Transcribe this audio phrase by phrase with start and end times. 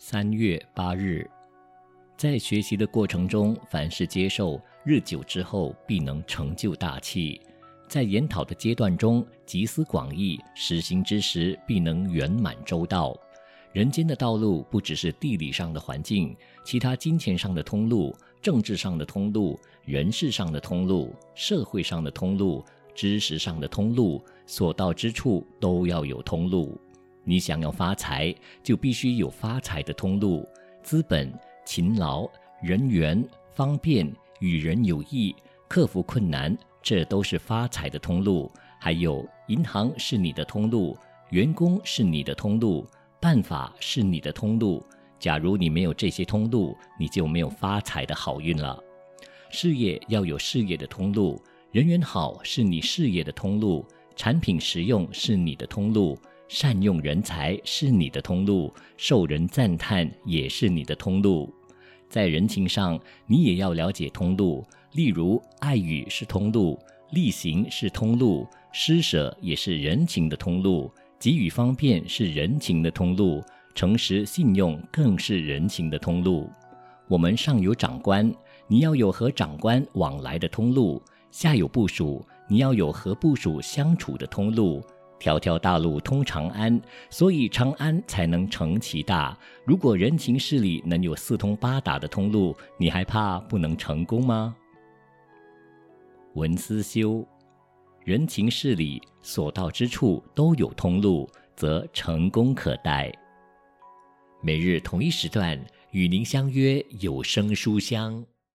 [0.00, 1.28] 三月八日，
[2.16, 7.40] 在学习的过程中，凡事接受，日久之后必能成就大器；
[7.88, 13.12] 在研讨的阶段中，集思广益，实行之时必能圆满周到。
[13.72, 16.34] 人间的道路不只是地理上的环境，
[16.64, 26.80] 其他金钱上的通路、政治上的通路、人事上的通路、社会上的通路、知识上的通路，所到之处都要有通路。
[27.24, 30.48] 你想要发财，就必须有发财的通路。
[30.82, 31.32] 资本、
[31.64, 32.28] 勤劳、
[32.62, 35.34] 人缘、方便、与人有益、
[35.68, 38.50] 克服困难，这都是发财的通路。
[38.80, 40.96] 还有，银行是你的通路，
[41.30, 42.86] 员工是你的通路，
[43.20, 44.82] 办法是你的通路。
[45.18, 48.82] 假如你没有这些通路，你就没有发财的好运了。
[49.50, 51.42] 事业要有事业的通路，
[51.72, 56.16] 人缘好是你事业的通路，产品实用是你的通路。
[56.48, 61.52] 善用人才是你的通路，受人赞叹也是你的通路。
[62.08, 64.64] 在人情上，你也要了解通路。
[64.92, 66.78] 例如，爱语是通路，
[67.10, 73.42] 力行是通路，施舍也是人情的通路，给予方便是人情的通路，
[73.74, 76.48] 诚实信用更是人情的通路。
[77.08, 78.34] 我们上有长官，
[78.66, 80.98] 你要有和长官往来的通路；
[81.30, 84.82] 下有部属，你要有和部属相处的通路。
[85.18, 86.80] 条条大路通长安，
[87.10, 89.36] 所以长安才能成其大。
[89.64, 94.54] 如果人情事理能有四通八达的通路，你还怕不能成功吗？
[96.34, 97.26] 文思修，
[98.04, 103.12] 人情事理所到之处都有通路，则成功可待。
[104.40, 105.58] 每日同一时段
[105.90, 108.24] 与您相约有声书香。